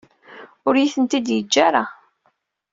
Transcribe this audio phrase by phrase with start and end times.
[0.67, 1.83] Ur iyi-tent-id-yeǧǧa ara.